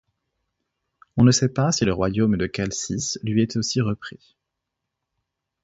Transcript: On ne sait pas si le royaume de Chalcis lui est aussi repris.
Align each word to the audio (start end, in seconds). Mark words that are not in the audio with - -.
On 1.15 1.23
ne 1.23 1.29
sait 1.29 1.53
pas 1.53 1.71
si 1.71 1.85
le 1.85 1.93
royaume 1.93 2.35
de 2.35 2.49
Chalcis 2.51 3.19
lui 3.21 3.43
est 3.43 3.55
aussi 3.55 3.81
repris. 3.81 4.35